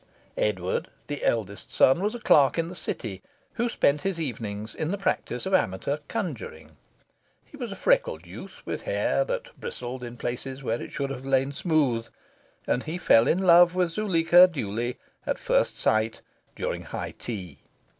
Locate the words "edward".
0.39-0.87